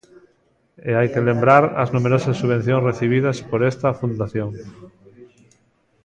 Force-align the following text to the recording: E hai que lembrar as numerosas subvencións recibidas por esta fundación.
E 0.89 0.91
hai 0.97 1.07
que 1.13 1.25
lembrar 1.29 1.63
as 1.83 1.89
numerosas 1.95 2.35
subvencións 2.41 2.85
recibidas 2.89 3.37
por 3.49 3.59
esta 3.71 3.97
fundación. 3.99 4.49